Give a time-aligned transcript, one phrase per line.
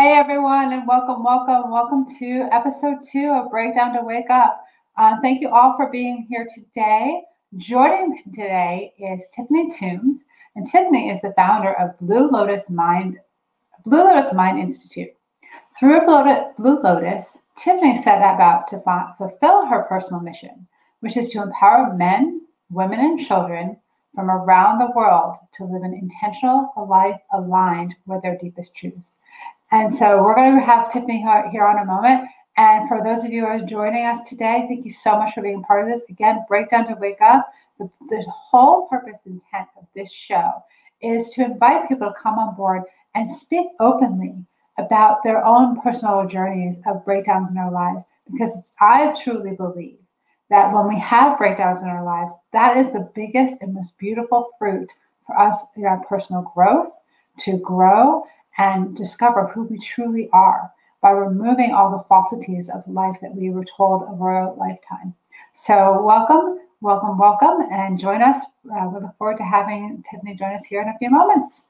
[0.00, 4.64] Hey everyone, and welcome, welcome, welcome to episode two of Breakdown to Wake Up.
[4.96, 7.20] Uh, thank you all for being here today.
[7.58, 10.22] Joining today is Tiffany Toombs,
[10.56, 13.18] and Tiffany is the founder of Blue Lotus Mind,
[13.84, 15.10] Blue Lotus Mind Institute.
[15.78, 18.82] Through Blue Lotus, Tiffany set about to
[19.18, 20.66] fulfill her personal mission,
[21.00, 22.40] which is to empower men,
[22.70, 23.76] women, and children
[24.14, 29.12] from around the world to live an intentional life aligned with their deepest truths.
[29.72, 32.28] And so we're going to have Tiffany here on a moment.
[32.56, 35.42] And for those of you who are joining us today, thank you so much for
[35.42, 36.08] being part of this.
[36.08, 37.50] Again, Breakdown to Wake Up.
[37.78, 40.62] The, the whole purpose intent of this show
[41.00, 42.82] is to invite people to come on board
[43.14, 44.44] and speak openly
[44.76, 48.04] about their own personal journeys of breakdowns in our lives.
[48.30, 49.98] Because I truly believe
[50.50, 54.50] that when we have breakdowns in our lives, that is the biggest and most beautiful
[54.58, 54.90] fruit
[55.26, 56.90] for us in our personal growth
[57.38, 58.24] to grow
[58.58, 63.50] and discover who we truly are by removing all the falsities of life that we
[63.50, 65.14] were told over a lifetime.
[65.54, 68.36] So, welcome, welcome, welcome, and join us.
[68.70, 71.62] Uh, we look forward to having Tiffany join us here in a few moments.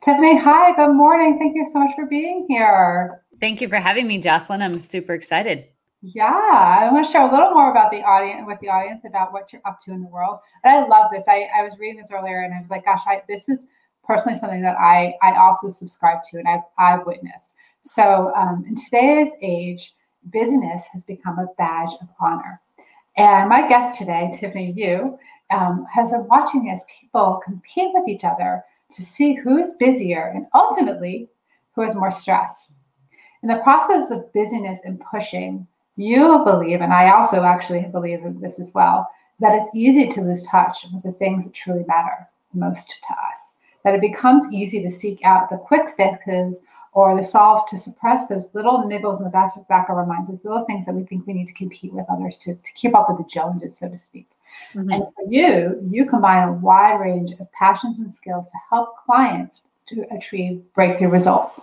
[0.00, 1.38] Tiffany, hi, good morning.
[1.38, 3.22] Thank you so much for being here.
[3.40, 4.62] Thank you for having me, Jocelyn.
[4.62, 5.66] I'm super excited.
[6.00, 9.32] Yeah, I want to share a little more about the audience with the audience about
[9.32, 10.38] what you're up to in the world.
[10.62, 11.24] And I love this.
[11.26, 13.66] I, I was reading this earlier and I was like, gosh, I, this is
[14.04, 17.54] personally something that I, I also subscribe to and I've, I've witnessed.
[17.82, 19.92] So um, in today's age,
[20.30, 22.60] business has become a badge of honor.
[23.16, 25.18] And my guest today, Tiffany Yu,
[25.50, 30.32] um, has been watching as people compete with each other to see who is busier
[30.32, 31.28] and ultimately
[31.74, 32.70] who has more stress.
[33.42, 35.66] In the process of busyness and pushing,
[35.98, 39.08] you believe, and I also actually believe in this as well,
[39.40, 43.38] that it's easy to lose touch with the things that truly matter most to us.
[43.84, 46.58] That it becomes easy to seek out the quick fixes
[46.92, 50.28] or the solves to suppress those little niggles in the back, back of our minds,
[50.28, 52.96] those little things that we think we need to compete with others to, to keep
[52.96, 54.28] up with the Joneses, so to speak.
[54.74, 54.90] Mm-hmm.
[54.90, 59.62] And for you, you combine a wide range of passions and skills to help clients
[59.88, 61.60] to achieve breakthrough results.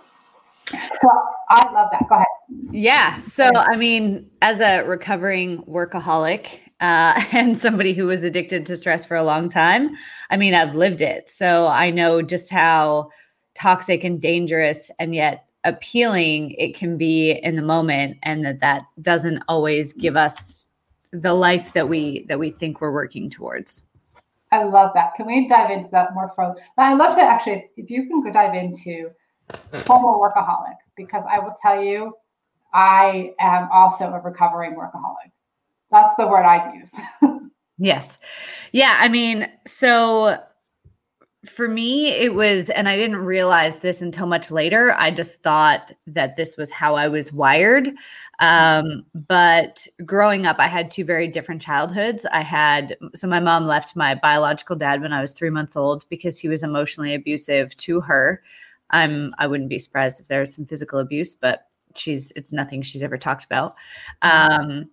[0.70, 1.08] So
[1.48, 2.08] I love that.
[2.08, 2.26] Go ahead.
[2.70, 3.16] Yeah.
[3.18, 9.04] So, I mean, as a recovering workaholic uh, and somebody who was addicted to stress
[9.04, 9.96] for a long time,
[10.30, 11.28] I mean, I've lived it.
[11.28, 13.10] So I know just how
[13.54, 18.82] toxic and dangerous and yet appealing it can be in the moment and that that
[19.02, 20.66] doesn't always give us
[21.12, 23.82] the life that we that we think we're working towards
[24.52, 27.90] i love that can we dive into that more further i love to actually if
[27.90, 29.10] you can go dive into
[29.84, 32.14] former workaholic because I will tell you,
[32.74, 35.30] I am also a recovering workaholic.
[35.90, 36.90] That's the word I'd use.
[37.78, 38.18] yes.
[38.72, 38.96] Yeah.
[38.98, 40.38] I mean, so
[41.48, 44.94] for me, it was, and I didn't realize this until much later.
[44.98, 47.90] I just thought that this was how I was wired.
[48.40, 52.26] Um, but growing up, I had two very different childhoods.
[52.26, 56.04] I had, so my mom left my biological dad when I was three months old
[56.08, 58.42] because he was emotionally abusive to her.
[58.90, 63.02] I'm I wouldn't be surprised if there's some physical abuse, but she's it's nothing she's
[63.02, 63.74] ever talked about.
[64.22, 64.70] Mm-hmm.
[64.70, 64.90] Um,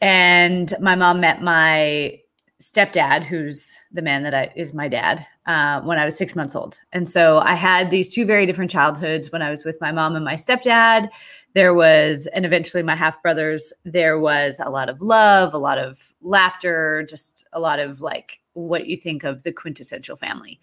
[0.00, 2.20] and my mom met my
[2.60, 6.54] stepdad, who's the man that I is my dad, uh, when I was six months
[6.54, 6.78] old.
[6.92, 10.16] And so I had these two very different childhoods when I was with my mom
[10.16, 11.08] and my stepdad.
[11.54, 15.78] There was, and eventually my half brothers, there was a lot of love, a lot
[15.78, 20.60] of laughter, just a lot of like what you think of the quintessential family.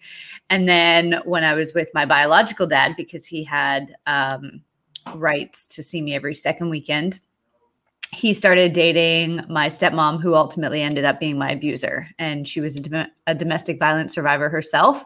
[0.50, 4.62] And then when I was with my biological dad, because he had um,
[5.14, 7.20] rights to see me every second weekend,
[8.14, 12.06] he started dating my stepmom, who ultimately ended up being my abuser.
[12.18, 15.02] And she was a, dom- a domestic violence survivor herself.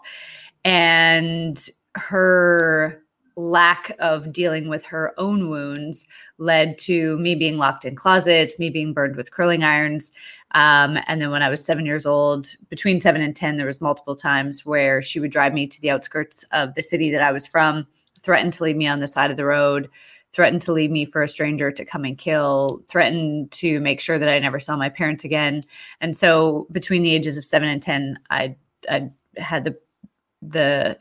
[0.65, 1.65] And
[1.95, 3.03] her
[3.37, 6.07] lack of dealing with her own wounds
[6.39, 10.11] led to me being locked in closets, me being burned with curling irons.
[10.53, 13.81] Um, and then when I was seven years old, between seven and 10, there was
[13.81, 17.31] multiple times where she would drive me to the outskirts of the city that I
[17.31, 17.87] was from,
[18.23, 19.91] threaten to leave me on the side of the road,
[20.33, 24.19] threatened to leave me for a stranger to come and kill, threatened to make sure
[24.19, 25.61] that I never saw my parents again.
[26.01, 28.57] And so between the ages of seven and 10, I,
[28.91, 29.79] I had the,
[30.41, 30.99] the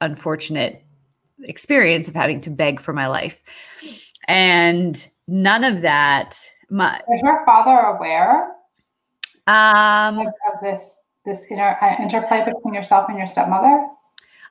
[0.00, 0.84] unfortunate
[1.44, 3.42] experience of having to beg for my life.
[4.28, 6.48] And none of that.
[6.70, 8.52] My, was your father aware
[9.46, 13.86] um, of, of this this inter, uh, interplay between yourself and your stepmother?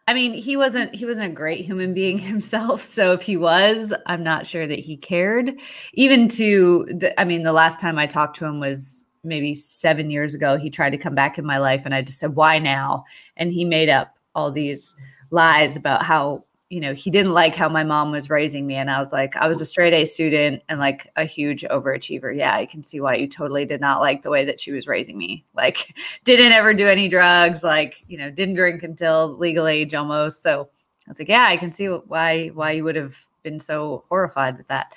[0.08, 2.82] I mean, he wasn't he wasn't a great human being himself.
[2.82, 5.54] So if he was, I'm not sure that he cared.
[5.94, 10.10] Even to the, I mean, the last time I talked to him was maybe seven
[10.10, 11.84] years ago, he tried to come back in my life.
[11.86, 13.06] And I just said, why now?
[13.38, 14.96] And he made up all these
[15.30, 18.76] lies about how you know, he didn't like how my mom was raising me.
[18.76, 22.34] And I was like, I was a straight A student and like a huge overachiever.
[22.36, 24.88] Yeah, I can see why you totally did not like the way that she was
[24.88, 25.44] raising me.
[25.54, 30.42] Like, didn't ever do any drugs, like, you know, didn't drink until legal age almost.
[30.42, 30.70] So
[31.06, 34.56] I was like, yeah, I can see why why you would have been so horrified
[34.58, 34.94] with that.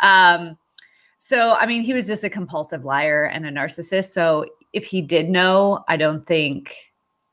[0.00, 0.56] Um,
[1.18, 4.12] so I mean, he was just a compulsive liar and a narcissist.
[4.12, 6.85] So if he did know, I don't think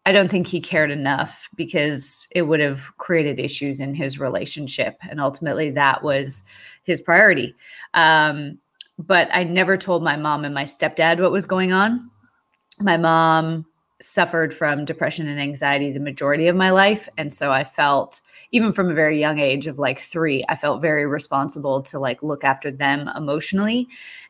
[0.05, 4.97] I don't think he cared enough because it would have created issues in his relationship.
[5.09, 6.43] And ultimately, that was
[6.83, 7.55] his priority.
[7.93, 8.59] Um,
[8.99, 12.11] but I never told my mom and my stepdad what was going on.
[12.79, 13.65] My mom
[14.01, 17.07] suffered from depression and anxiety the majority of my life.
[17.17, 18.19] And so I felt,
[18.51, 22.21] even from a very young age of like three, I felt very responsible to like
[22.21, 23.87] look after them emotionally.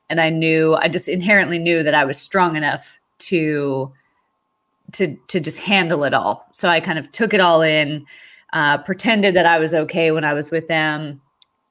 [0.10, 3.92] And I knew, I just inherently knew that I was strong enough to
[4.94, 6.48] to to just handle it all.
[6.52, 8.06] So I kind of took it all in,
[8.54, 11.22] uh, pretended that I was okay when I was with them.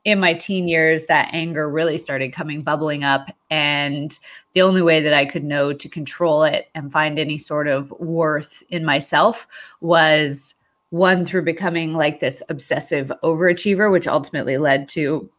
[0.04, 4.18] In my teen years, that anger really started coming bubbling up, and
[4.52, 7.90] the only way that I could know to control it and find any sort of
[7.92, 9.46] worth in myself
[9.80, 10.54] was
[10.90, 15.30] one through becoming like this obsessive overachiever, which ultimately led to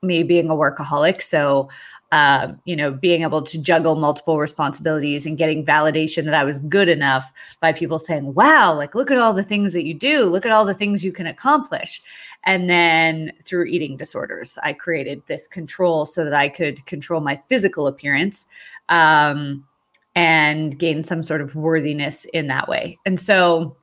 [0.00, 1.20] me being a workaholic.
[1.20, 1.68] So
[2.12, 6.58] um, you know, being able to juggle multiple responsibilities and getting validation that I was
[6.60, 10.26] good enough by people saying, wow, like, look at all the things that you do,
[10.26, 12.02] look at all the things you can accomplish.
[12.44, 17.40] And then through eating disorders, I created this control so that I could control my
[17.48, 18.46] physical appearance
[18.90, 19.66] um,
[20.14, 22.98] and gain some sort of worthiness in that way.
[23.06, 23.76] And so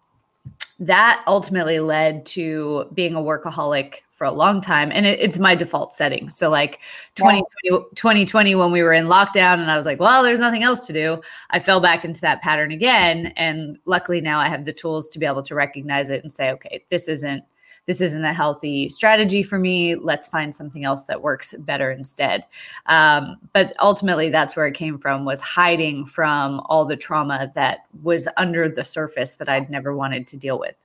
[0.79, 5.55] that ultimately led to being a workaholic for a long time and it, it's my
[5.55, 6.29] default setting.
[6.29, 6.79] So like
[7.15, 7.79] 2020, yeah.
[7.95, 10.93] 2020 when we were in lockdown and i was like well there's nothing else to
[10.93, 11.19] do
[11.49, 15.17] i fell back into that pattern again and luckily now i have the tools to
[15.17, 17.43] be able to recognize it and say okay this isn't
[17.87, 19.95] this isn't a healthy strategy for me.
[19.95, 22.45] Let's find something else that works better instead.
[22.85, 27.87] Um, but ultimately that's where it came from was hiding from all the trauma that
[28.03, 30.75] was under the surface that i'd never wanted to deal with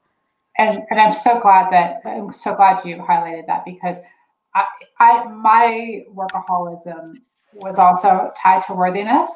[0.58, 3.96] and and I'm so glad that I'm so glad you highlighted that because
[4.54, 4.64] I,
[4.98, 7.14] I my workaholism
[7.54, 9.30] was also tied to worthiness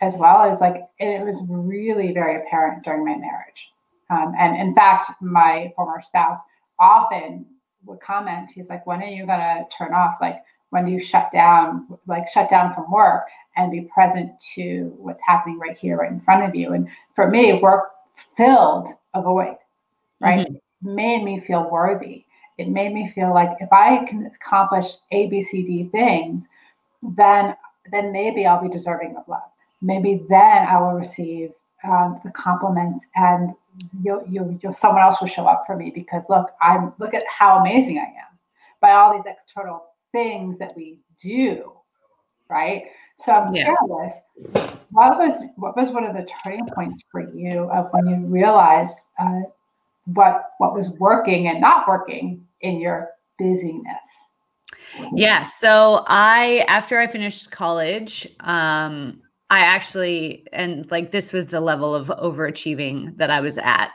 [0.00, 3.70] as well as like it was really very apparent during my marriage.
[4.10, 6.38] Um, and in fact, my former spouse
[6.78, 7.44] often
[7.84, 10.16] would comment, he's like, when are you gonna turn off?
[10.20, 14.94] Like when do you shut down, like shut down from work and be present to
[14.98, 16.72] what's happening right here, right in front of you?
[16.72, 17.90] And for me, work
[18.36, 19.56] filled a void
[20.20, 20.46] right?
[20.46, 20.94] Mm-hmm.
[20.94, 22.24] Made me feel worthy.
[22.58, 26.44] It made me feel like if I can accomplish A, B, C, D things,
[27.02, 27.54] then
[27.90, 29.50] then maybe I'll be deserving of love.
[29.80, 31.52] Maybe then I will receive
[31.84, 33.52] um, the compliments and
[34.02, 37.22] you you you someone else will show up for me because look, I'm look at
[37.28, 38.38] how amazing I am
[38.80, 41.72] by all these external things that we do,
[42.48, 42.84] right?
[43.20, 43.74] So I'm yeah.
[43.86, 44.14] curious,
[44.90, 48.96] what was what was one of the turning points for you of when you realized
[49.20, 49.42] uh,
[50.14, 53.84] what what was working and not working in your busyness?
[55.14, 61.60] Yeah so i after i finished college um i actually and like this was the
[61.60, 63.90] level of overachieving that i was at.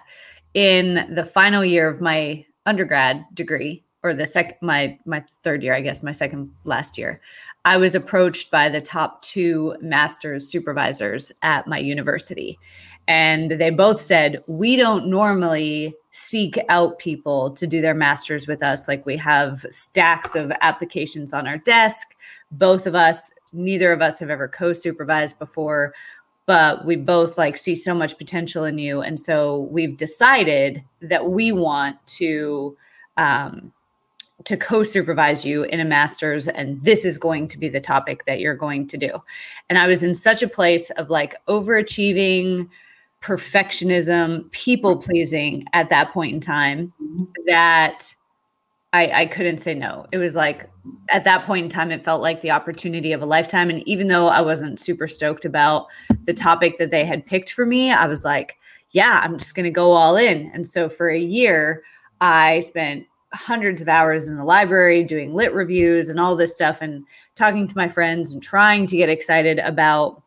[0.53, 5.74] In the final year of my undergrad degree or the second my my third year
[5.74, 7.20] i guess my second last year
[7.65, 12.60] i was approached by the top two masters supervisors at my university
[13.07, 18.62] and they both said we don't normally seek out people to do their masters with
[18.62, 18.88] us.
[18.88, 22.15] Like we have stacks of applications on our desk.
[22.51, 25.93] Both of us neither of us have ever co-supervised before
[26.45, 29.01] but we both like see so much potential in you.
[29.01, 32.75] And so we've decided that we want to
[33.15, 33.72] um,
[34.43, 38.39] to co-supervise you in a master's and this is going to be the topic that
[38.41, 39.12] you're going to do.
[39.69, 42.67] And i was in such a place of like overachieving
[43.24, 47.24] perfectionism, people pleasing at that point in time mm-hmm.
[47.48, 48.13] that
[48.92, 50.06] I, I couldn't say no.
[50.12, 50.70] It was like
[51.10, 53.70] at that point in time, it felt like the opportunity of a lifetime.
[53.70, 55.88] And even though I wasn't super stoked about
[56.25, 58.58] the topic that they had picked for me, I was like,
[58.92, 60.51] yeah, I'm just going to go all in.
[60.53, 61.84] And so for a year,
[62.22, 66.82] I spent hundreds of hours in the library doing lit reviews and all this stuff
[66.82, 67.03] and
[67.36, 70.23] talking to my friends and trying to get excited about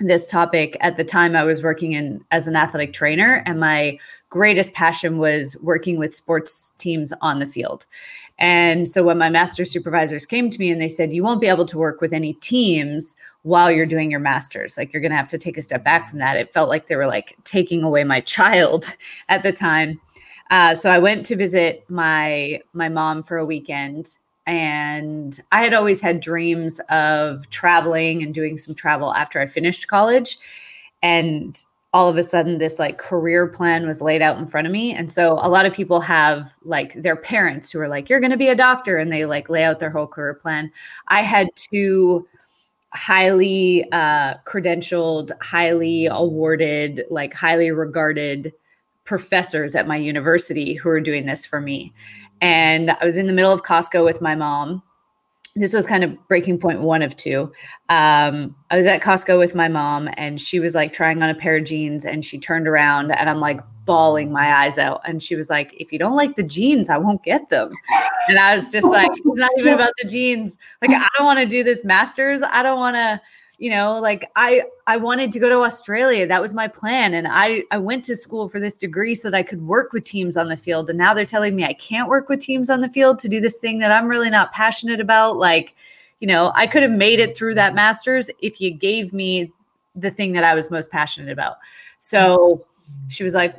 [0.00, 3.98] this topic at the time i was working in as an athletic trainer and my
[4.30, 7.86] greatest passion was working with sports teams on the field.
[8.38, 11.48] And so when my master supervisors came to me and they said you won't be
[11.48, 14.76] able to work with any teams while you're doing your masters.
[14.76, 16.86] Like you're going to have to take a step back from that it felt like
[16.86, 18.94] they were like taking away my child
[19.28, 20.00] at the time.
[20.50, 24.16] Uh, so i went to visit my my mom for a weekend
[24.48, 29.88] and I had always had dreams of traveling and doing some travel after I finished
[29.88, 30.38] college.
[31.02, 31.62] And
[31.92, 34.94] all of a sudden, this like career plan was laid out in front of me.
[34.94, 38.30] And so a lot of people have like their parents who are like, you're going
[38.30, 40.72] to be a doctor, and they like lay out their whole career plan.
[41.08, 42.26] I had two
[42.94, 48.54] highly uh, credentialed, highly awarded, like highly regarded
[49.04, 51.92] professors at my university who were doing this for me
[52.40, 54.82] and I was in the middle of Costco with my mom.
[55.56, 57.52] This was kind of breaking point one of two.
[57.88, 61.34] Um, I was at Costco with my mom, and she was like trying on a
[61.34, 65.00] pair of jeans, and she turned around, and I'm like bawling my eyes out.
[65.04, 67.72] And she was like, "If you don't like the jeans, I won't get them."
[68.28, 70.58] And I was just like, "It's not even about the jeans.
[70.80, 72.42] Like, I don't want to do this masters.
[72.42, 73.20] I don't want to."
[73.58, 76.26] You know like i i wanted to go to australia.
[76.26, 77.14] That was my plan.
[77.14, 80.04] And i i went to school for this degree so that i could work with
[80.04, 80.88] teams on the field.
[80.88, 83.40] And now they're telling me i can't work with teams on the field to do
[83.40, 85.36] this thing that i'm really not passionate about.
[85.36, 85.74] Like
[86.20, 89.52] you know i could have made it through that masters if you gave me
[89.96, 91.56] the thing that i was most passionate about.
[91.98, 92.64] So
[93.08, 93.56] she was like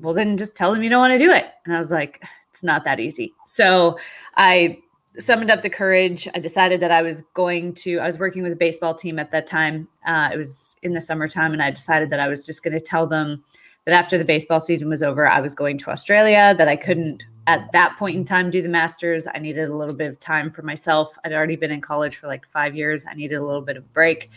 [0.00, 1.46] well then just tell them you don't want to do it.
[1.64, 3.34] And i was like it's not that easy.
[3.46, 3.98] So
[4.36, 4.78] i
[5.18, 6.28] summoned up the courage.
[6.34, 9.30] I decided that I was going to, I was working with a baseball team at
[9.30, 9.88] that time.
[10.06, 12.80] Uh, it was in the summertime, and I decided that I was just going to
[12.80, 13.44] tell them
[13.84, 17.22] that after the baseball season was over, I was going to Australia, that I couldn't
[17.46, 19.26] at that point in time do the masters.
[19.32, 21.16] I needed a little bit of time for myself.
[21.24, 23.04] I'd already been in college for like five years.
[23.08, 24.30] I needed a little bit of break.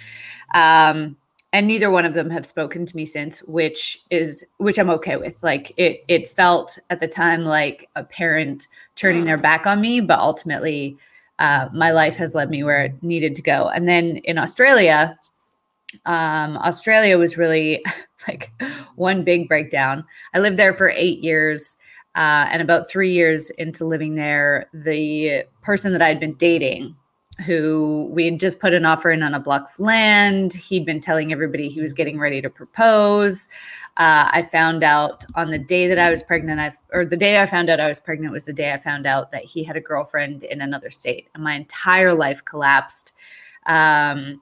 [0.54, 1.16] Um,
[1.54, 5.18] and neither one of them have spoken to me since which is which i'm okay
[5.18, 5.42] with.
[5.44, 10.02] Like it it felt at the time like a parent turning their back on me
[10.02, 10.98] but ultimately
[11.40, 13.70] uh, my life has led me where it needed to go.
[13.70, 15.18] And then in australia
[16.06, 17.84] um, australia was really
[18.28, 18.52] like
[18.96, 20.04] one big breakdown.
[20.34, 21.78] I lived there for eight years
[22.18, 26.96] uh, and about three years into living there the person that i'd been dating
[27.46, 30.54] who we had just put an offer in on a block of land.
[30.54, 33.48] He'd been telling everybody he was getting ready to propose.
[33.98, 37.42] Uh, I found out on the day that I was pregnant, I, or the day
[37.42, 39.76] I found out I was pregnant was the day I found out that he had
[39.76, 41.30] a girlfriend in another state.
[41.34, 43.14] And my entire life collapsed.
[43.66, 44.42] Um,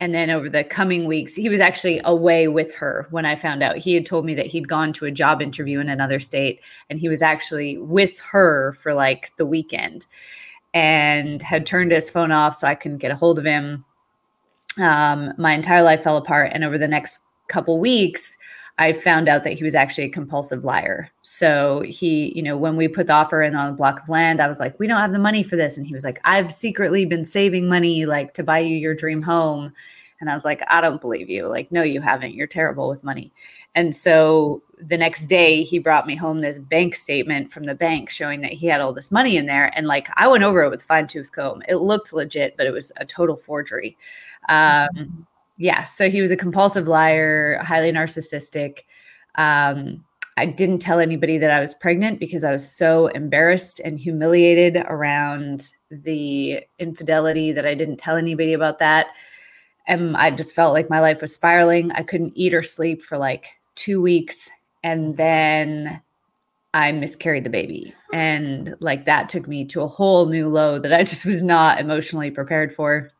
[0.00, 3.62] and then over the coming weeks, he was actually away with her when I found
[3.62, 3.78] out.
[3.78, 7.00] He had told me that he'd gone to a job interview in another state and
[7.00, 10.06] he was actually with her for like the weekend
[10.74, 13.84] and had turned his phone off so I couldn't get a hold of him.
[14.78, 16.50] Um, my entire life fell apart.
[16.52, 18.36] And over the next couple weeks,
[18.80, 21.10] I found out that he was actually a compulsive liar.
[21.22, 24.40] So he, you know, when we put the offer in on a block of land,
[24.40, 25.76] I was like, we don't have the money for this.
[25.76, 29.20] And he was like, I've secretly been saving money like to buy you your dream
[29.20, 29.72] home.
[30.20, 31.48] And I was like, I don't believe you.
[31.48, 32.34] Like, no, you haven't.
[32.34, 33.32] You're terrible with money.
[33.74, 38.10] And so the next day, he brought me home this bank statement from the bank
[38.10, 39.72] showing that he had all this money in there.
[39.76, 41.62] And like, I went over it with fine tooth comb.
[41.68, 43.96] It looked legit, but it was a total forgery.
[44.48, 45.82] Um, yeah.
[45.82, 48.80] So he was a compulsive liar, highly narcissistic.
[49.34, 50.04] Um,
[50.36, 54.76] I didn't tell anybody that I was pregnant because I was so embarrassed and humiliated
[54.76, 59.08] around the infidelity that I didn't tell anybody about that.
[59.88, 61.90] And I just felt like my life was spiraling.
[61.92, 64.50] I couldn't eat or sleep for like two weeks
[64.88, 66.00] and then
[66.72, 67.94] I miscarried the baby.
[68.14, 71.78] And like that took me to a whole new low that I just was not
[71.78, 73.10] emotionally prepared for.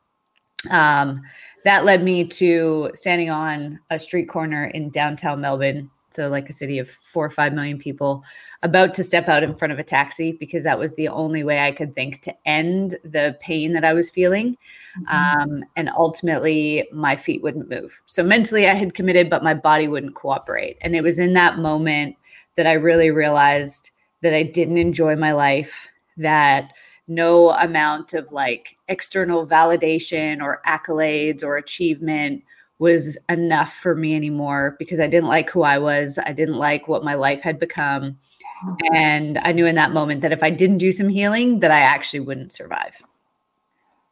[0.71, 1.21] Um,
[1.65, 5.91] that led me to standing on a street corner in downtown Melbourne.
[6.19, 8.25] So, like a city of four or five million people,
[8.65, 11.61] about to step out in front of a taxi because that was the only way
[11.61, 14.57] I could think to end the pain that I was feeling.
[14.99, 15.41] Mm-hmm.
[15.41, 18.03] Um, and ultimately, my feet wouldn't move.
[18.07, 20.77] So mentally, I had committed, but my body wouldn't cooperate.
[20.81, 22.17] And it was in that moment
[22.57, 26.73] that I really realized that I didn't enjoy my life, that
[27.07, 32.43] no amount of like external validation or accolades or achievement
[32.79, 36.19] was enough for me anymore because I didn't like who I was.
[36.25, 38.17] I didn't like what my life had become.
[38.65, 38.95] Mm-hmm.
[38.95, 41.81] And I knew in that moment that if I didn't do some healing, that I
[41.81, 43.03] actually wouldn't survive.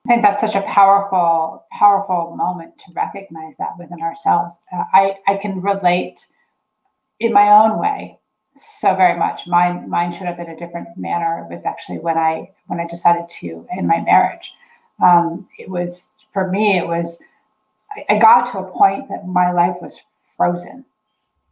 [0.04, 4.56] I think that's such a powerful, powerful moment to recognize that within ourselves.
[4.72, 6.26] Uh, I, I can relate
[7.18, 8.18] in my own way
[8.54, 9.46] so very much.
[9.46, 11.44] Mine, mine showed up in a different manner.
[11.44, 14.52] It was actually when I, when I decided to end my marriage.
[15.02, 16.78] Um, it was for me.
[16.78, 17.18] It was
[18.08, 19.98] I, got to a point that my life was
[20.36, 20.84] frozen.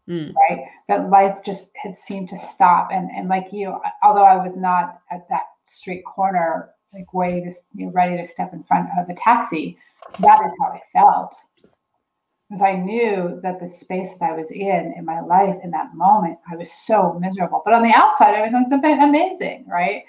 [0.09, 0.35] Mm.
[0.35, 4.55] Right, that life just had seemed to stop, and and like you, although I was
[4.55, 8.91] not at that street corner, like waiting to you know, ready to step in front
[8.99, 9.79] of a taxi,
[10.21, 11.35] that is how I felt
[12.49, 15.95] because I knew that the space that I was in in my life in that
[15.95, 17.63] moment, I was so miserable.
[17.65, 20.05] But on the outside, everything's amazing, right?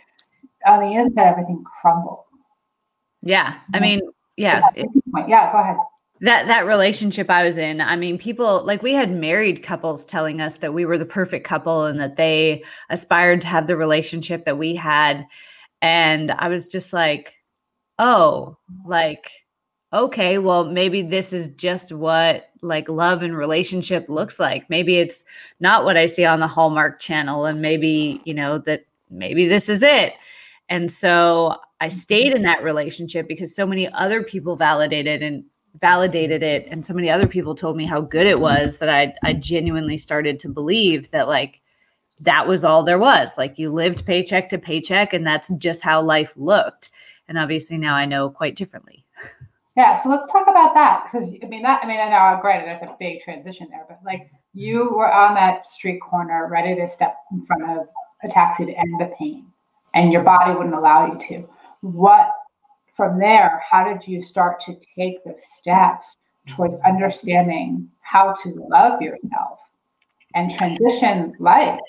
[0.66, 2.26] On the inside, everything crumbles.
[3.22, 4.02] Yeah, I mean,
[4.38, 5.52] yeah, yeah.
[5.52, 5.78] Go ahead.
[6.22, 10.40] That that relationship I was in, I mean, people like we had married couples telling
[10.40, 14.46] us that we were the perfect couple and that they aspired to have the relationship
[14.46, 15.28] that we had,
[15.82, 17.34] and I was just like,
[18.00, 19.30] oh, like
[19.96, 24.70] okay, well, maybe this is just what like love and relationship looks like.
[24.70, 25.24] Maybe it's
[25.62, 27.46] not what I see on the Hallmark channel.
[27.46, 30.14] And maybe, you know, that maybe this is it.
[30.68, 35.46] And so I stayed in that relationship because so many other people validated and
[35.80, 36.68] validated it.
[36.70, 39.98] And so many other people told me how good it was that I, I genuinely
[39.98, 41.62] started to believe that like
[42.22, 43.38] that was all there was.
[43.38, 46.90] Like you lived paycheck to paycheck and that's just how life looked.
[47.28, 49.06] And obviously now I know quite differently.
[49.76, 52.68] Yeah, so let's talk about that because I mean that I mean I know granted
[52.68, 56.88] there's a big transition there, but like you were on that street corner ready to
[56.88, 57.88] step in front of
[58.24, 59.46] a taxi to end the pain,
[59.94, 61.50] and your body wouldn't allow you to.
[61.82, 62.32] What
[62.96, 63.62] from there?
[63.70, 66.18] How did you start to take the steps
[66.50, 69.60] towards understanding how to love yourself
[70.36, 71.80] and transition life?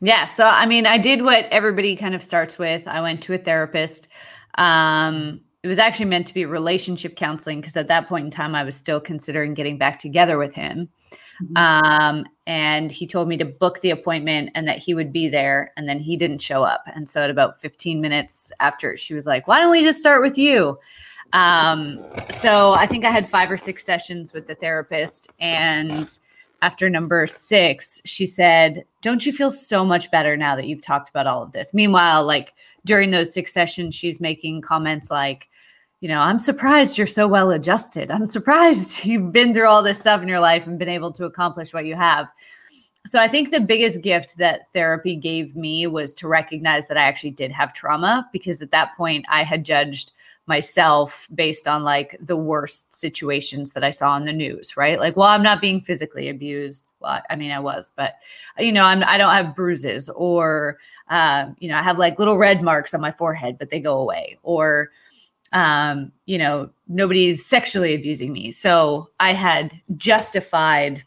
[0.00, 2.86] Yeah, so I mean, I did what everybody kind of starts with.
[2.86, 4.08] I went to a therapist.
[4.56, 8.54] Um, it was actually meant to be relationship counseling because at that point in time
[8.54, 10.90] I was still considering getting back together with him.
[11.42, 11.56] Mm-hmm.
[11.56, 15.72] Um, and he told me to book the appointment and that he would be there.
[15.76, 16.84] And then he didn't show up.
[16.94, 20.22] And so at about 15 minutes after, she was like, Why don't we just start
[20.22, 20.78] with you?
[21.32, 25.30] Um, so I think I had five or six sessions with the therapist.
[25.40, 26.18] And
[26.62, 31.10] after number six, she said, Don't you feel so much better now that you've talked
[31.10, 31.74] about all of this?
[31.74, 35.48] Meanwhile, like during those six sessions, she's making comments like,
[36.04, 38.10] you know, I'm surprised you're so well adjusted.
[38.10, 41.24] I'm surprised you've been through all this stuff in your life and been able to
[41.24, 42.28] accomplish what you have.
[43.06, 47.04] So I think the biggest gift that therapy gave me was to recognize that I
[47.04, 50.12] actually did have trauma because at that point I had judged
[50.46, 55.00] myself based on like the worst situations that I saw on the news, right?
[55.00, 56.84] Like, well, I'm not being physically abused.
[57.00, 58.16] Well, I mean, I was, but
[58.58, 60.76] you know, I'm I don't have bruises or
[61.08, 63.98] um, you know, I have like little red marks on my forehead, but they go
[63.98, 64.38] away.
[64.42, 64.90] Or
[65.54, 68.50] um, you know, nobody's sexually abusing me.
[68.50, 71.02] So I had justified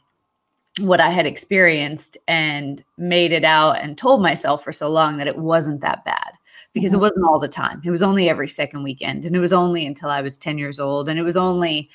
[0.80, 5.28] what I had experienced and made it out and told myself for so long that
[5.28, 6.32] it wasn't that bad
[6.74, 7.00] because mm-hmm.
[7.00, 7.82] it wasn't all the time.
[7.84, 10.80] It was only every second weekend and it was only until I was 10 years
[10.80, 11.90] old and it was only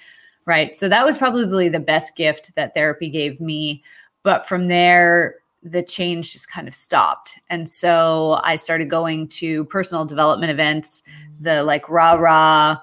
[0.45, 0.77] right.
[0.77, 3.83] So that was probably the best gift that therapy gave me.
[4.25, 7.39] But from there, the change just kind of stopped.
[7.49, 11.45] And so I started going to personal development events, mm-hmm.
[11.45, 12.79] the like rah rah,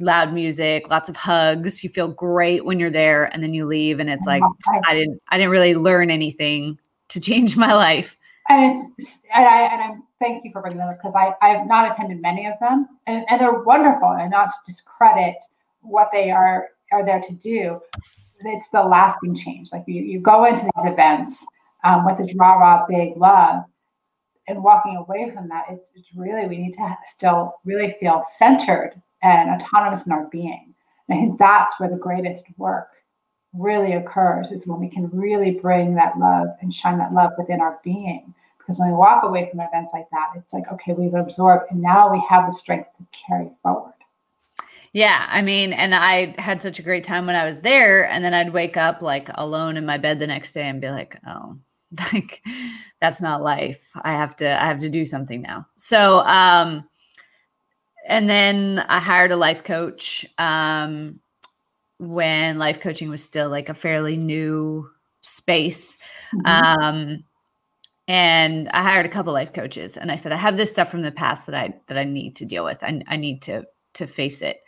[0.00, 1.82] loud music, lots of hugs.
[1.82, 4.94] You feel great when you're there and then you leave and it's like oh I
[4.94, 8.16] didn't I didn't really learn anything to change my life.
[8.50, 11.66] And it's and I and I thank you for bringing them because I I have
[11.66, 15.36] not attended many of them and, and they're wonderful and not to discredit
[15.80, 17.80] what they are are there to do.
[18.40, 19.72] It's the lasting change.
[19.72, 21.44] Like you you go into these events
[21.84, 23.64] um, with this rah rah big love
[24.48, 29.00] and walking away from that it's, it's really we need to still really feel centered
[29.22, 30.74] and autonomous in our being.
[31.08, 32.88] And i think that's where the greatest work
[33.52, 37.60] really occurs is when we can really bring that love and shine that love within
[37.60, 38.34] our being.
[38.58, 41.80] Because when we walk away from events like that it's like okay we've absorbed and
[41.80, 43.92] now we have the strength to carry forward.
[44.94, 48.24] Yeah, I mean, and I had such a great time when I was there, and
[48.24, 51.18] then I'd wake up like alone in my bed the next day and be like,
[51.26, 51.58] "Oh,
[52.12, 52.42] like
[53.00, 53.90] that's not life.
[54.02, 55.66] I have to i have to do something now.
[55.76, 56.88] So um
[58.06, 61.20] and then i hired a life coach um
[61.98, 64.88] when life coaching was still like a fairly new
[65.22, 65.98] space.
[66.34, 66.82] Mm-hmm.
[66.84, 67.24] um
[68.06, 71.02] and i hired a couple life coaches and i said i have this stuff from
[71.02, 72.82] the past that i that i need to deal with.
[72.82, 74.58] I, I need to to face it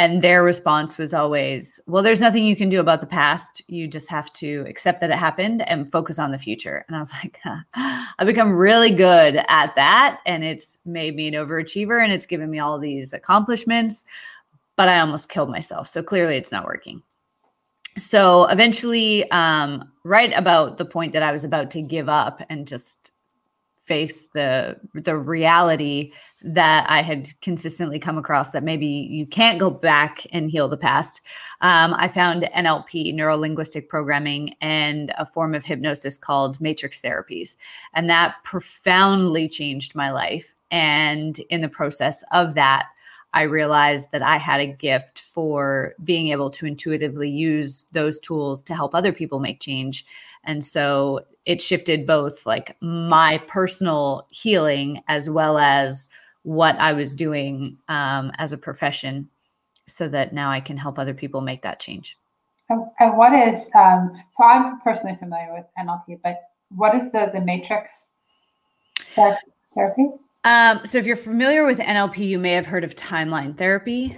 [0.00, 3.60] and their response was always, well, there's nothing you can do about the past.
[3.68, 6.86] You just have to accept that it happened and focus on the future.
[6.88, 7.58] And I was like, huh.
[8.18, 10.20] I've become really good at that.
[10.24, 14.06] And it's made me an overachiever and it's given me all these accomplishments,
[14.74, 15.86] but I almost killed myself.
[15.86, 17.02] So clearly it's not working.
[17.98, 22.66] So eventually, um, right about the point that I was about to give up and
[22.66, 23.12] just
[23.90, 26.12] face the the reality
[26.44, 30.76] that I had consistently come across that maybe you can't go back and heal the
[30.76, 31.22] past.
[31.60, 37.56] Um, I found NLP, neuro linguistic programming, and a form of hypnosis called matrix therapies,
[37.92, 40.54] and that profoundly changed my life.
[40.70, 42.86] And in the process of that,
[43.32, 48.62] I realized that I had a gift for being able to intuitively use those tools
[48.64, 50.04] to help other people make change.
[50.44, 56.08] And so it shifted both like my personal healing as well as
[56.42, 59.28] what I was doing um, as a profession
[59.86, 62.16] so that now I can help other people make that change.
[62.68, 66.42] And what is, um, so I'm personally familiar with NLP, but
[66.74, 68.06] what is the, the matrix
[69.74, 70.06] therapy?
[70.44, 74.16] Um, so if you're familiar with NLP, you may have heard of timeline therapy.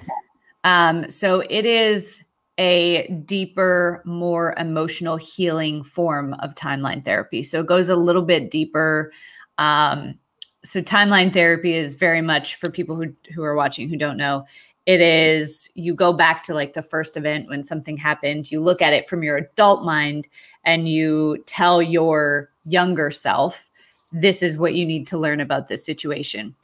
[0.64, 2.24] Um, so it is
[2.58, 7.42] a deeper, more emotional healing form of timeline therapy.
[7.42, 9.12] So it goes a little bit deeper.
[9.58, 10.18] Um,
[10.64, 14.44] so timeline therapy is very much for people who who are watching who don't know.
[14.84, 18.50] It is you go back to like the first event when something happened.
[18.50, 20.28] You look at it from your adult mind
[20.64, 23.68] and you tell your younger self,
[24.12, 26.54] this is what you need to learn about this situation,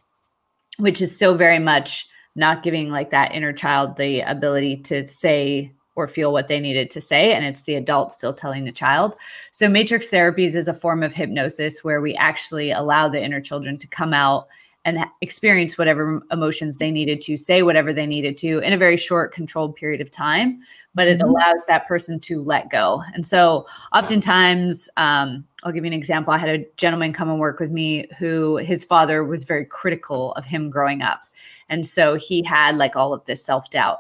[0.79, 5.73] which is still very much not giving like that inner child the ability to say
[5.99, 7.35] or feel what they needed to say.
[7.35, 9.17] And it's the adult still telling the child.
[9.51, 13.77] So, matrix therapies is a form of hypnosis where we actually allow the inner children
[13.79, 14.47] to come out
[14.85, 18.97] and experience whatever emotions they needed to, say whatever they needed to in a very
[18.97, 20.61] short, controlled period of time.
[20.95, 21.31] But it mm-hmm.
[21.31, 23.03] allows that person to let go.
[23.13, 26.33] And so, oftentimes, um, I'll give you an example.
[26.33, 30.31] I had a gentleman come and work with me who his father was very critical
[30.35, 31.23] of him growing up.
[31.69, 33.99] And so he had like all of this self doubt.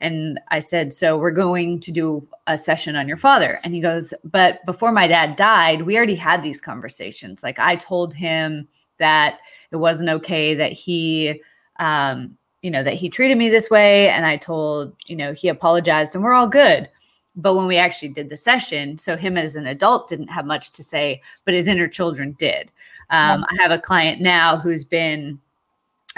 [0.00, 3.58] And I said, So we're going to do a session on your father.
[3.64, 7.42] And he goes, But before my dad died, we already had these conversations.
[7.42, 9.38] Like I told him that
[9.70, 11.42] it wasn't okay that he,
[11.78, 14.08] um, you know, that he treated me this way.
[14.08, 16.88] And I told, you know, he apologized and we're all good.
[17.36, 20.72] But when we actually did the session, so him as an adult didn't have much
[20.72, 22.72] to say, but his inner children did.
[23.10, 25.40] Um, I have a client now who's been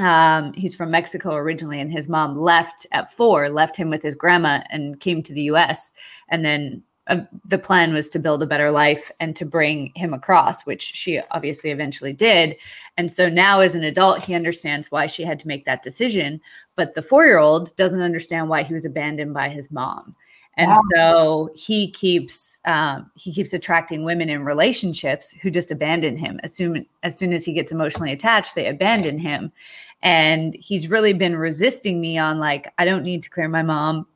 [0.01, 4.15] um, he's from Mexico originally, and his mom left at four, left him with his
[4.15, 5.93] grandma, and came to the U.S.
[6.29, 10.15] And then uh, the plan was to build a better life and to bring him
[10.15, 12.57] across, which she obviously eventually did.
[12.97, 16.41] And so now, as an adult, he understands why she had to make that decision.
[16.77, 20.15] But the four year old doesn't understand why he was abandoned by his mom.
[20.57, 26.39] And so he keeps um, he keeps attracting women in relationships who just abandon him
[26.43, 28.55] as soon as soon as he gets emotionally attached.
[28.55, 29.53] They abandon him,
[30.03, 34.07] and he's really been resisting me on like, I don't need to clear my mom.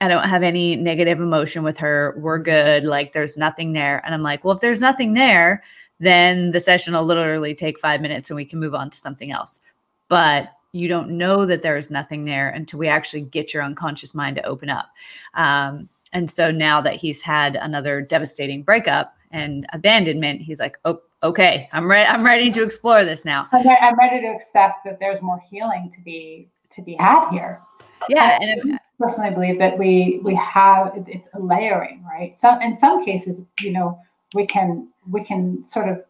[0.00, 2.14] I don't have any negative emotion with her.
[2.18, 2.84] We're good.
[2.84, 4.02] Like there's nothing there.
[4.04, 5.62] And I'm like, well, if there's nothing there,
[6.00, 9.30] then the session will literally take five minutes and we can move on to something
[9.30, 9.60] else.
[10.08, 14.14] But you don't know that there is nothing there until we actually get your unconscious
[14.14, 14.90] mind to open up.
[15.34, 21.00] Um, and so now that he's had another devastating breakup and abandonment, he's like, oh,
[21.24, 22.06] okay, I'm ready.
[22.08, 23.48] I'm ready to explore this now.
[23.52, 27.60] Okay, I'm ready to accept that there's more healing to be to be had here.
[28.08, 32.38] Yeah, and I personally believe that we we have it's a layering, right?
[32.38, 33.98] Some in some cases, you know,
[34.34, 36.04] we can we can sort of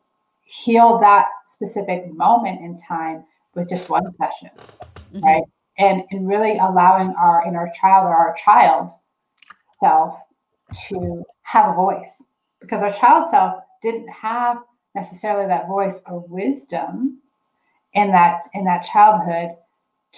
[0.44, 3.24] heal that specific moment in time
[3.55, 5.20] with just one session, mm-hmm.
[5.20, 5.42] right?
[5.79, 8.90] And and really allowing our inner child or our child
[9.81, 10.18] self
[10.88, 12.22] to have a voice
[12.61, 14.59] because our child self didn't have
[14.94, 17.18] necessarily that voice or wisdom
[17.94, 19.57] in that in that childhood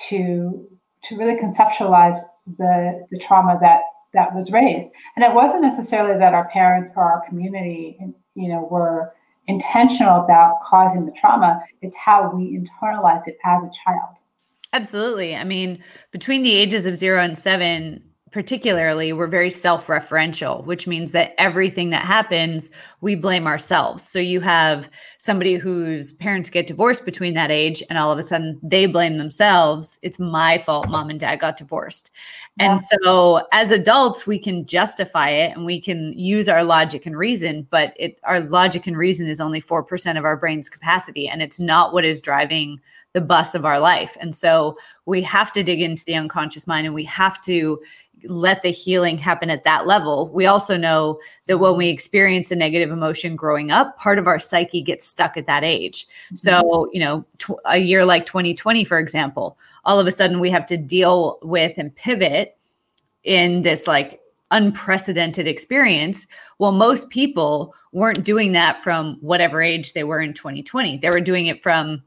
[0.09, 0.69] to
[1.05, 2.21] to really conceptualize
[2.59, 4.89] the the trauma that that was raised.
[5.15, 7.99] And it wasn't necessarily that our parents or our community
[8.35, 9.13] you know were
[9.47, 11.63] intentional about causing the trauma.
[11.83, 14.17] It's how we internalized it as a child.
[14.73, 15.37] Absolutely.
[15.37, 18.03] I mean between the ages of 0 and 7
[18.37, 22.71] particularly we're very self-referential which means that everything that happens
[23.01, 27.99] we blame ourselves so you have somebody whose parents get divorced between that age and
[27.99, 32.11] all of a sudden they blame themselves it's my fault mom and dad got divorced
[32.59, 32.73] yeah.
[32.73, 37.17] and so as adults we can justify it and we can use our logic and
[37.17, 41.41] reason but it our logic and reason is only 4% of our brain's capacity and
[41.41, 42.79] it's not what is driving
[43.17, 44.15] the bus of our life.
[44.21, 47.81] And so we have to dig into the unconscious mind and we have to
[48.29, 50.29] let the healing happen at that level.
[50.29, 54.39] We also know that when we experience a negative emotion growing up, part of our
[54.39, 56.07] psyche gets stuck at that age.
[56.07, 56.37] Mm-hmm.
[56.37, 60.51] So, you know, tw- a year like 2020, for example, all of a sudden we
[60.51, 62.57] have to deal with and pivot
[63.25, 66.27] in this like unprecedented experience.
[66.59, 70.99] Well, most people weren't doing that from whatever age they were in 2020.
[70.99, 72.03] They were doing it from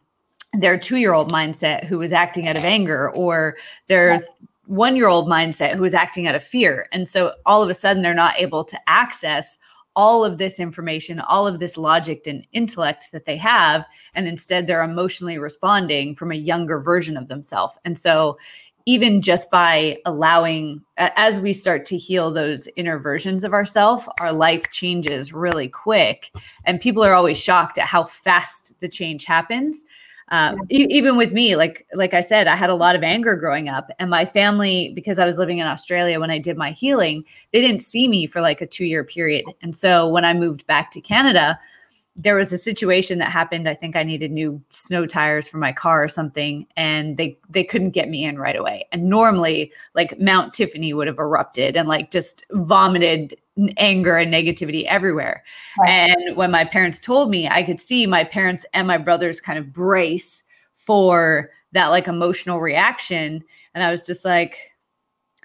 [0.54, 4.22] their two year old mindset who was acting out of anger or their
[4.70, 6.88] one year old mindset who is acting out of fear.
[6.92, 9.58] And so all of a sudden they're not able to access
[9.96, 13.84] all of this information, all of this logic and intellect that they have.
[14.14, 17.80] And instead they're emotionally responding from a younger version of themselves.
[17.84, 18.38] And so
[18.86, 24.32] even just by allowing as we start to heal those inner versions of ourselves our
[24.32, 26.32] life changes really quick
[26.66, 29.86] and people are always shocked at how fast the change happens
[30.32, 33.36] um, e- even with me like like i said i had a lot of anger
[33.36, 36.72] growing up and my family because i was living in australia when i did my
[36.72, 39.46] healing they didn't see me for like a two year period.
[39.62, 41.60] And so when i moved back to canada
[42.16, 43.70] there was a situation that happened.
[43.70, 47.64] I think i needed new snow tires for my car or something and they they
[47.64, 48.88] couldn't get me in right away.
[48.92, 53.36] And normally like mount tiffany would have erupted and like just vomited
[53.78, 55.44] anger and negativity everywhere
[55.80, 55.90] right.
[55.90, 59.60] and when my parents told me i could see my parents and my brothers kind
[59.60, 60.44] of brace
[60.76, 63.44] for that like emotional reaction
[63.74, 64.72] and i was just like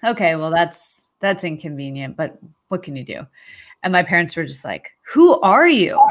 [0.03, 2.37] okay well that's that's inconvenient but
[2.69, 3.25] what can you do
[3.85, 6.01] and my parents were just like, Who are you?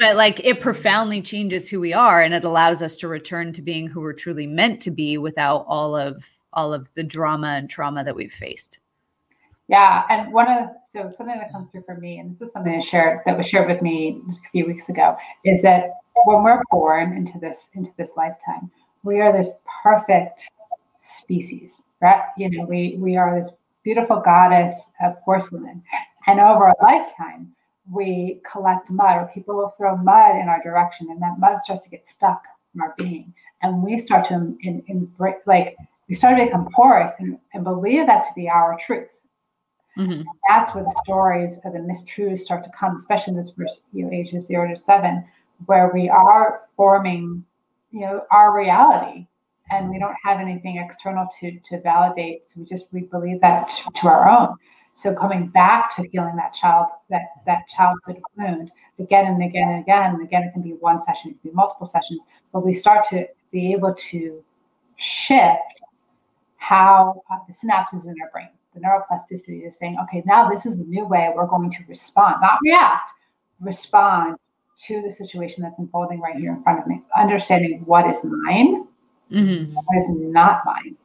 [0.00, 3.62] But like it profoundly changes who we are and it allows us to return to
[3.62, 7.68] being who we're truly meant to be without all of all of the drama and
[7.68, 8.78] trauma that we've faced.
[9.68, 10.04] Yeah.
[10.10, 12.80] And one of so something that comes through for me, and this is something I
[12.80, 15.90] shared that was shared with me a few weeks ago, is that
[16.24, 18.70] when we're born into this into this lifetime,
[19.02, 19.50] we are this
[19.82, 20.50] perfect
[21.00, 22.22] species, right?
[22.36, 23.50] You know, we we are this
[23.84, 24.72] beautiful goddess
[25.02, 25.82] of porcelain.
[26.26, 27.54] And over a lifetime,
[27.90, 31.84] we collect mud, or people will throw mud in our direction, and that mud starts
[31.84, 33.32] to get stuck in our being.
[33.62, 35.10] And we start to, in, in,
[35.46, 35.76] like,
[36.08, 39.20] we start to become porous and, and believe that to be our truth.
[39.98, 40.22] Mm-hmm.
[40.48, 44.04] That's where the stories of the mistruths start to come, especially in this first you
[44.04, 45.24] know, ages zero to seven,
[45.66, 47.44] where we are forming,
[47.92, 49.26] you know, our reality,
[49.70, 52.46] and we don't have anything external to to validate.
[52.46, 54.56] So we just we believe that to, to our own.
[54.96, 59.80] So coming back to healing that child, that that childhood wound again and again and
[59.80, 62.20] again, and again, it can be one session, it can be multiple sessions,
[62.52, 64.42] but we start to be able to
[64.96, 65.82] shift
[66.56, 70.76] how uh, the synapses in our brain, the neuroplasticity is saying, okay, now this is
[70.76, 73.12] the new way we're going to respond, not react,
[73.60, 74.36] respond
[74.86, 78.86] to the situation that's unfolding right here in front of me, understanding what is mine,
[79.30, 79.72] mm-hmm.
[79.72, 80.96] what is not mine.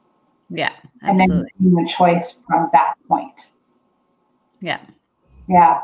[0.50, 0.72] Yeah.
[1.02, 1.08] Absolutely.
[1.08, 3.50] And then making a choice from that point.
[4.60, 4.80] Yeah.
[5.48, 5.80] Yeah.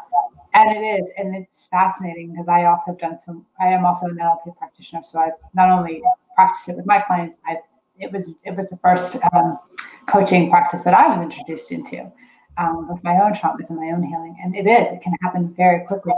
[0.55, 1.09] And it is.
[1.17, 5.03] And it's fascinating because I also have done some, I am also an NLP practitioner.
[5.11, 6.03] So I've not only
[6.35, 7.59] practiced it with my clients, I've,
[7.99, 9.59] it was, it was the first um,
[10.07, 12.11] coaching practice that I was introduced into
[12.59, 14.37] um, with my own traumas and my own healing.
[14.43, 16.15] And it is, it can happen very quickly.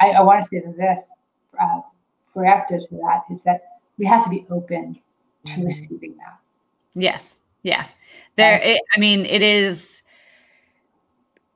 [0.00, 1.10] I, I want to say that this,
[1.60, 1.80] uh,
[2.34, 3.62] reactive to that is that
[3.96, 4.98] we have to be open
[5.46, 5.66] to mm-hmm.
[5.66, 6.38] receiving that.
[6.94, 7.40] Yes.
[7.62, 7.86] Yeah.
[8.36, 10.02] There, it, I mean, it is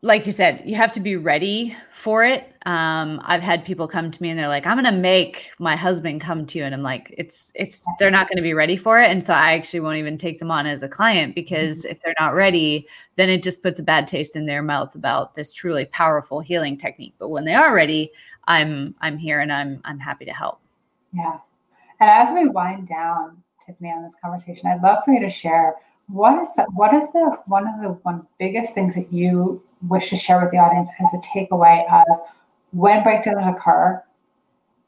[0.04, 2.52] like you said, you have to be ready for it.
[2.66, 5.76] Um, I've had people come to me and they're like, "I'm going to make my
[5.76, 8.76] husband come to you," and I'm like, "It's it's they're not going to be ready
[8.76, 11.78] for it," and so I actually won't even take them on as a client because
[11.78, 11.92] mm-hmm.
[11.92, 15.34] if they're not ready, then it just puts a bad taste in their mouth about
[15.34, 17.14] this truly powerful healing technique.
[17.18, 18.10] But when they are ready,
[18.48, 20.60] I'm I'm here and I'm I'm happy to help.
[21.14, 21.38] Yeah,
[22.00, 25.76] and as we wind down, Tiffany, on this conversation, I'd love for you to share
[26.08, 30.10] what is the, what is the one of the one biggest things that you wish
[30.10, 32.20] to share with the audience as a takeaway of
[32.70, 34.02] when breakdowns occur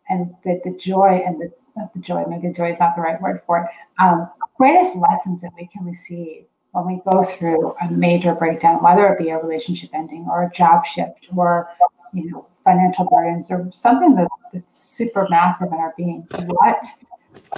[0.09, 1.52] and the, the joy and the
[1.94, 3.66] the joy, maybe joy is not the right word for it.
[4.02, 9.12] Um, greatest lessons that we can receive when we go through a major breakdown, whether
[9.12, 11.68] it be a relationship ending or a job shift or
[12.12, 16.26] you know financial burdens or something that, that's super massive in our being.
[16.46, 16.87] What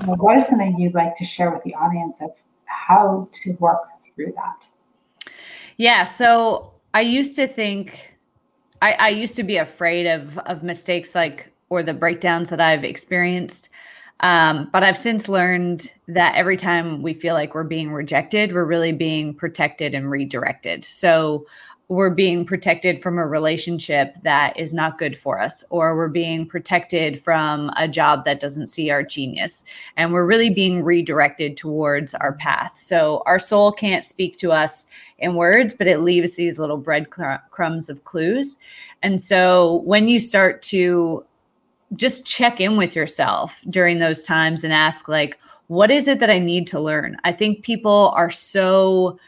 [0.01, 2.31] you know, what is something you'd like to share with the audience of
[2.64, 3.83] how to work
[4.14, 4.68] through that?
[5.77, 6.05] Yeah.
[6.05, 8.16] So I used to think
[8.80, 12.85] I, I used to be afraid of of mistakes like or the breakdowns that I've
[12.85, 13.68] experienced.
[14.20, 18.64] Um, but I've since learned that every time we feel like we're being rejected, we're
[18.64, 20.87] really being protected and redirected.
[20.87, 21.44] So
[21.88, 26.44] we're being protected from a relationship that is not good for us, or we're being
[26.44, 29.64] protected from a job that doesn't see our genius.
[29.96, 32.77] And we're really being redirected towards our path.
[32.77, 34.87] So our soul can't speak to us
[35.18, 38.59] in words, but it leaves these little breadcrumbs of clues.
[39.03, 41.25] And so when you start to
[41.94, 46.31] just check in with yourself during those times and ask, like, what is it that
[46.31, 47.16] I need to learn?
[47.22, 49.20] I think people are so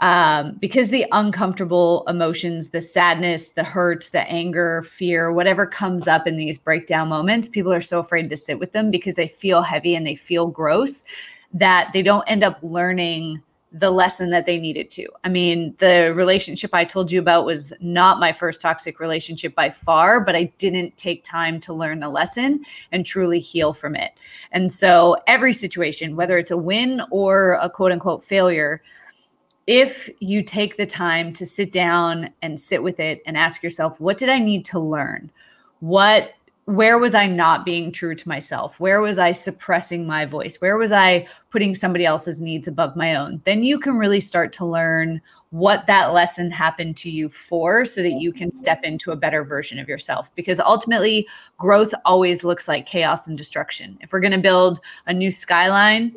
[0.00, 6.26] um, because the uncomfortable emotions, the sadness, the hurt, the anger, fear, whatever comes up
[6.26, 9.62] in these breakdown moments, people are so afraid to sit with them because they feel
[9.62, 11.04] heavy and they feel gross
[11.52, 13.40] that they don't end up learning
[13.74, 15.06] the lesson that they needed to.
[15.24, 19.70] I mean, the relationship I told you about was not my first toxic relationship by
[19.70, 24.12] far, but I didn't take time to learn the lesson and truly heal from it.
[24.52, 28.80] And so, every situation, whether it's a win or a quote unquote failure,
[29.66, 34.00] if you take the time to sit down and sit with it and ask yourself,
[34.00, 35.30] what did I need to learn?
[35.80, 36.32] What
[36.66, 38.80] where was I not being true to myself?
[38.80, 40.56] Where was I suppressing my voice?
[40.62, 43.42] Where was I putting somebody else's needs above my own?
[43.44, 48.02] Then you can really start to learn what that lesson happened to you for so
[48.02, 50.34] that you can step into a better version of yourself.
[50.34, 53.98] Because ultimately, growth always looks like chaos and destruction.
[54.00, 56.16] If we're going to build a new skyline,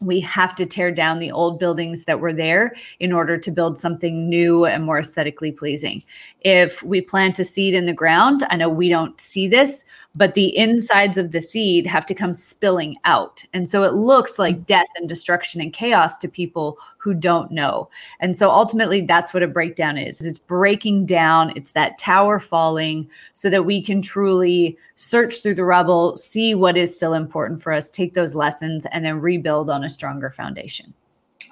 [0.00, 3.78] we have to tear down the old buildings that were there in order to build
[3.78, 6.02] something new and more aesthetically pleasing.
[6.40, 10.34] If we plant a seed in the ground, I know we don't see this, but
[10.34, 13.44] the insides of the seed have to come spilling out.
[13.52, 14.66] And so it looks like mm.
[14.66, 17.88] death and destruction and chaos to people who don't know.
[18.18, 23.08] And so ultimately, that's what a breakdown is it's breaking down, it's that tower falling
[23.34, 27.72] so that we can truly search through the rubble, see what is still important for
[27.72, 30.92] us, take those lessons, and then rebuild on a stronger foundation.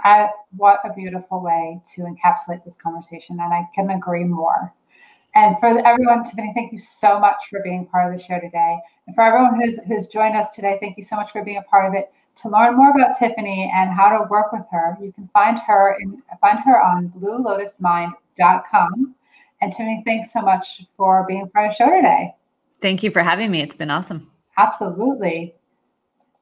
[0.04, 3.38] I, what a beautiful way to encapsulate this conversation.
[3.40, 4.72] And I can agree more.
[5.38, 8.78] And for everyone, Tiffany, thank you so much for being part of the show today.
[9.06, 11.62] And for everyone who's, who's joined us today, thank you so much for being a
[11.62, 12.10] part of it.
[12.42, 15.96] To learn more about Tiffany and how to work with her, you can find her
[16.00, 19.14] in, find her on bluelotusmind.com.
[19.60, 22.34] And Tiffany, thanks so much for being part of the show today.
[22.82, 23.62] Thank you for having me.
[23.62, 24.28] It's been awesome.
[24.56, 25.54] Absolutely.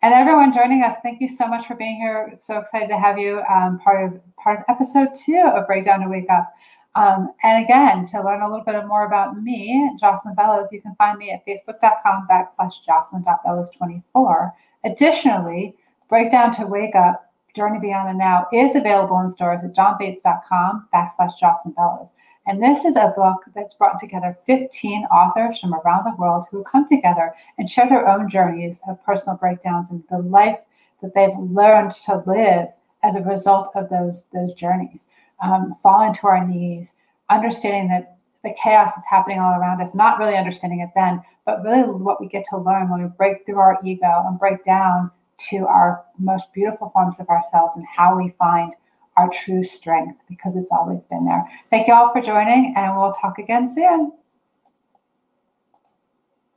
[0.01, 2.33] And everyone joining us, thank you so much for being here.
[2.41, 6.09] So excited to have you um, part of part of episode two of Breakdown to
[6.09, 6.51] Wake Up.
[6.97, 10.95] Um, and again, to learn a little bit more about me, Jocelyn Bellows, you can
[10.97, 14.53] find me at facebook.com backslash jocelyn.bellows24.
[14.85, 15.77] Additionally,
[16.09, 21.39] Breakdown to Wake Up, Journey Beyond the Now is available in stores at johnbates.com backslash
[21.39, 22.13] Jocelyn Bellows.
[22.47, 26.65] And this is a book that's brought together 15 authors from around the world who
[26.65, 30.61] come together and share their own journeys of personal breakdowns and the life
[31.03, 32.69] that they've learned to live
[33.03, 35.01] as a result of those, those journeys
[35.43, 36.95] um, falling to our knees,
[37.31, 41.63] understanding that the chaos that's happening all around us, not really understanding it then, but
[41.63, 45.11] really what we get to learn when we break through our ego and break down
[45.39, 48.75] to our most beautiful forms of ourselves and how we find
[49.17, 51.45] our true strength because it's always been there.
[51.71, 54.13] Thank you all for joining, and we'll talk again soon.